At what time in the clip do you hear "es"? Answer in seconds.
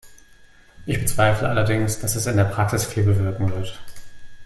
2.15-2.25